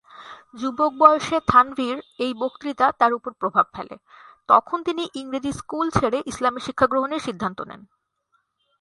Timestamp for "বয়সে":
0.97-1.37